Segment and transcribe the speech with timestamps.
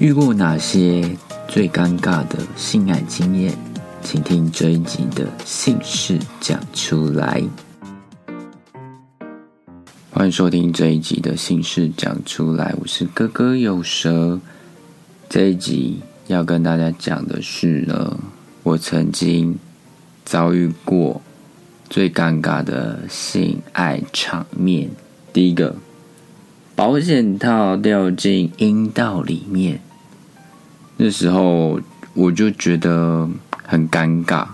[0.00, 3.56] 遇过哪些最尴尬的性爱经验？
[4.02, 7.40] 请听这一集的姓氏讲出来。
[10.10, 14.40] 欢迎收听这一集的姓氏讲出来，我是哥哥有蛇。
[15.28, 18.18] 这一集要跟大家讲的是呢，
[18.64, 19.56] 我曾经
[20.24, 21.22] 遭遇过
[21.88, 24.90] 最尴尬的性爱场面。
[25.32, 25.76] 第一个。
[26.76, 29.80] 保险套掉进阴道里面，
[30.96, 31.80] 那时候
[32.14, 33.28] 我就觉得
[33.62, 34.48] 很尴尬。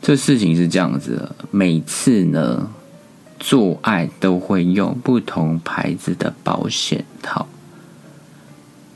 [0.00, 2.70] 这事情是这样子的：每次呢
[3.38, 7.46] 做爱都会用不同牌子的保险套，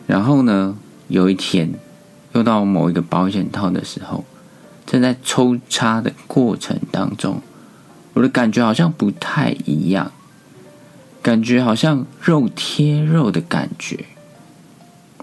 [0.07, 0.79] 然后呢
[1.09, 1.75] 有一天
[2.33, 4.25] 用到某一个保险套的时候，
[4.87, 7.43] 正在抽插的过程当中，
[8.15, 10.11] 我的感觉好像不太一样。
[11.23, 14.05] 感觉好像肉贴肉的感觉，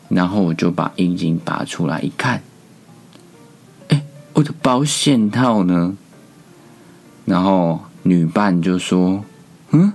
[0.08, 2.41] 然后我就把阴茎拔出来一看，
[3.89, 4.02] 哎，
[4.33, 5.97] 我的保险套呢？
[7.25, 9.23] 然后女伴就说
[9.72, 9.91] ：“嗯，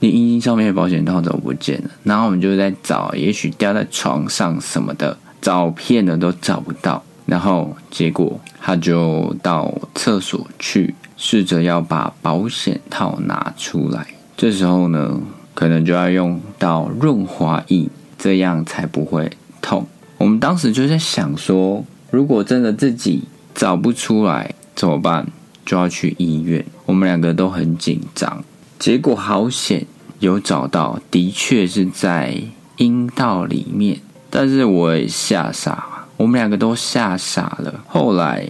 [0.00, 7.02] 你阴茎上面的保险套怎么不见了？”然后我们就在找，也许掉在床上什么的，照片呢都找不到。
[7.24, 14.06] 然后结果他就到厕所去，试着要把保险套拿出来。
[14.36, 15.18] 这时候呢？
[15.58, 19.28] 可能就要用到润滑液，这样才不会
[19.60, 19.84] 痛。
[20.16, 23.24] 我们当时就在想说，如果真的自己
[23.56, 25.26] 找不出来怎么办？
[25.66, 26.64] 就要去医院。
[26.86, 28.44] 我们两个都很紧张，
[28.78, 29.84] 结果好险
[30.20, 32.40] 有找到，的确是在
[32.76, 33.98] 阴道里面。
[34.30, 37.82] 但是我也吓傻，我们两个都吓傻了。
[37.88, 38.48] 后来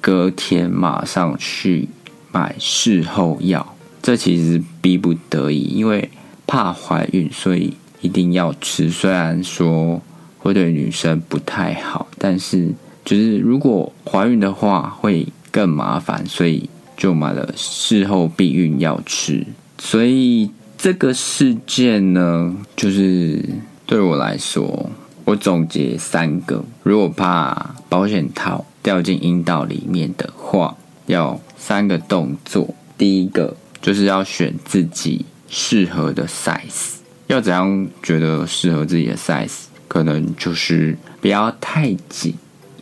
[0.00, 1.88] 隔天马上去
[2.30, 6.08] 买事后药，这其实逼不得已，因为。
[6.54, 8.88] 怕怀孕，所以一定要吃。
[8.88, 10.00] 虽然说
[10.38, 12.72] 会对女生不太好，但是
[13.04, 19.44] 就是如果怀孕的话会更麻烦，所以就买了事后避孕药吃。
[19.78, 20.48] 所以
[20.78, 23.44] 这个事件呢，就是
[23.84, 24.90] 对我来说，
[25.24, 30.76] 我总结三个：如果怕保险套掉进阴道里面的话，
[31.06, 32.72] 要三个动作。
[32.96, 35.24] 第一个就是要选自己。
[35.48, 36.94] 适合的 size
[37.26, 39.64] 要怎样觉得适合自己的 size？
[39.86, 42.34] 可能就是不要太紧，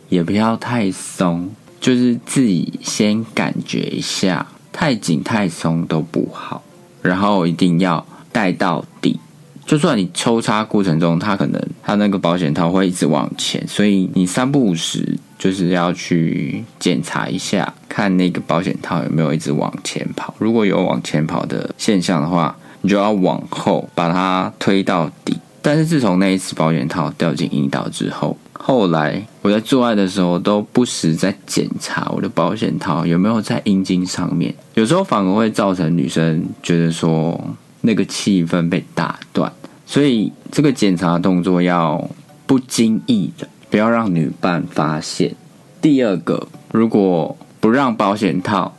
[0.09, 6.63] 也不要太松，就是自己先感觉一下，太紧太松都不好。
[7.01, 9.19] 然后一定要带到底，
[9.65, 20.33] 就算你抽插过程中，它可能它那个保险套会一直往前，所以你三不五时就是要去检查一下，看那个保险套有没有一直往前跑。
[20.37, 37.37] 如果有往前跑的现象的话，你就要往后把它推到底，但是自从那一次保险套掉进阴道之后，后来我在做爱的时候都不时在检查我的保险套有没有在阴茎上面，有时候反而会造成女生觉得说
[37.81, 39.51] 那个气氛被打断，
[39.85, 42.09] 所以这个检查动作要
[42.45, 45.35] 不经意的，不要让女伴发现。
[45.81, 48.71] 第二个，如果不让保险套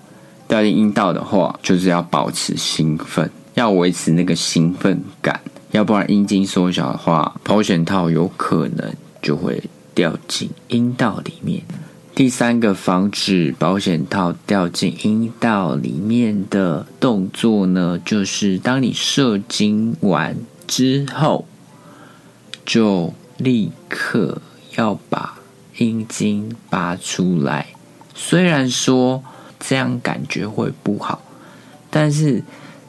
[0.46, 3.28] 掉进阴道的话，就是要保持兴奋。
[3.54, 5.40] 要维持那个兴奋感，
[5.72, 9.60] 要不然阴茎缩小的话，保险套有可能就会
[9.96, 11.60] 掉进阴道里面。
[12.14, 20.36] 第三个防止保险套掉进阴道里面的动作呢，就是当你射精完
[20.68, 21.46] 之后，
[22.64, 24.40] 就立刻
[24.76, 25.38] 要把
[25.78, 27.66] 阴茎拔出来。
[28.14, 29.22] 虽然说
[29.58, 31.22] 这样感觉会不好，
[31.90, 32.42] 但是。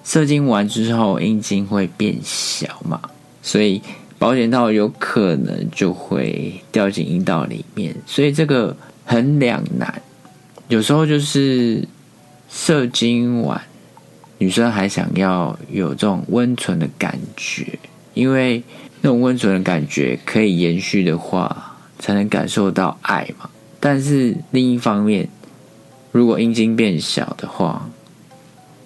[0.07, 3.01] 射精完之后，阴茎会变小嘛，
[3.41, 3.81] 所以
[4.19, 9.99] 保险套有可能就会掉进阴道里面，所以这个很两难。
[10.67, 11.83] 有时候就是
[12.47, 13.59] 射精完，
[14.37, 17.79] 女生还想要有这种温存的感觉，
[18.13, 18.61] 因为
[19.01, 21.74] 那种温存的感觉可以延续的话，
[22.05, 23.49] 才能感受到爱嘛。
[23.79, 25.27] 但是另一方面，
[26.11, 27.89] 如果阴茎变小的话，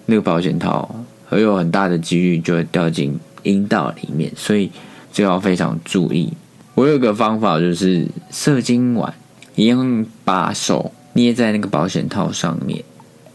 [0.06, 1.04] 那个保险套。
[1.28, 4.68] 会有很大的几率就会掉进阴道里面，所以
[5.12, 6.32] 就要非常注意。
[6.74, 9.14] 我有个方法，就是射精完
[9.54, 12.82] 一样把手捏在那个保险套上面，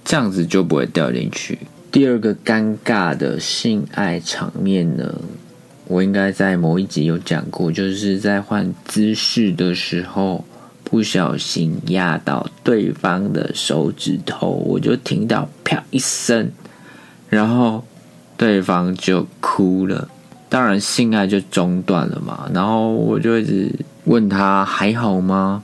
[0.03, 1.57] 这样子就不会掉进去。
[1.89, 5.15] 第二个尴尬的性爱场面呢，
[5.87, 10.43] 我应该在某一集有讲过，就是在换姿势的时候
[10.83, 16.51] 不小心压到对方的手指头，我就听到啪一声。
[17.29, 17.83] 然后
[18.37, 20.07] 对方就哭了，
[20.49, 22.49] 当然性爱就中断了嘛。
[22.53, 23.71] 然后我就一直
[24.05, 25.63] 问他还好吗？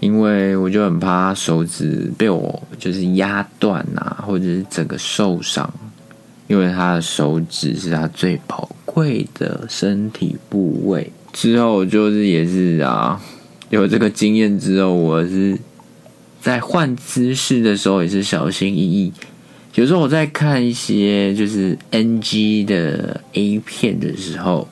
[0.00, 5.72] 因为我就很怕手指被我就是压断啊，或者是整个受伤。
[6.48, 11.10] 因为他的手指是他最宝贵的身体部位。
[11.32, 13.18] 之后就是也是啊，
[13.70, 15.58] 有这个经验之后，我是
[16.40, 19.12] 在换姿势的时候也是小心翼翼。
[19.74, 24.68] 有时候我在看一些就是 NG 的 A 片的时候，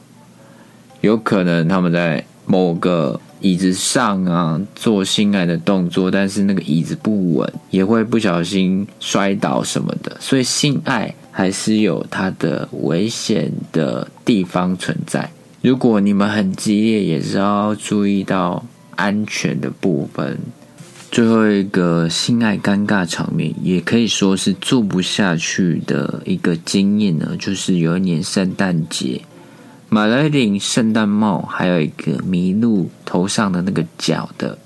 [1.01, 10.15] 有可能他们在某个椅子上啊做性爱的动作，但是那个椅子不稳，也会不小心摔倒什么的。
[10.21, 15.31] 所以性爱还是有它的危险的地方存在。
[15.63, 18.65] 如果你们很激烈，也是要注意到
[18.97, 20.39] 安全的部分。
[21.11, 27.37] 最后一个性爱尴尬场面，也可以说是做不下去的一个经验呢。
[27.37, 29.23] 就是有一年圣诞节，
[29.89, 34.57] 买了一顶圣诞帽，还有一个麋鹿头上的那个角的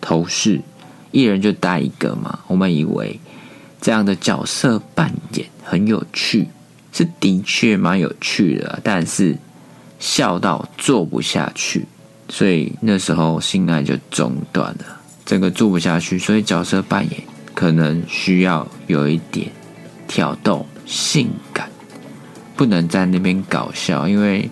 [0.00, 0.60] 头饰，
[1.10, 2.38] 一人就戴一个嘛。
[2.46, 3.18] 我们以为
[3.80, 6.48] 这样的角色扮演很有趣，
[6.92, 9.36] 是的确蛮有趣的，但是
[9.98, 11.86] 笑到做不下去，
[12.28, 15.00] 所以那时候性爱就中断了。
[15.24, 17.20] 整个做不下去，所以角色扮演
[17.54, 19.50] 可能需要有一点
[20.06, 21.68] 挑逗、性感，
[22.56, 24.50] 不能在那边搞笑，因为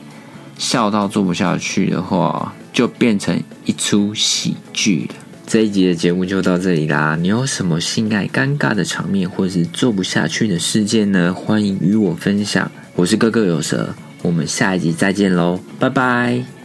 [0.58, 5.14] 笑到做不下去的话，就变成一出喜剧了。
[5.46, 7.16] 这一集的节目就到这里啦！
[7.20, 11.32] 你有什么性爱尴尬的场面，或是做不下去的事件呢？
[11.32, 12.68] 欢迎与我分享。
[12.96, 16.55] 我是哥哥有蛇，我们下一集再见喽，拜拜。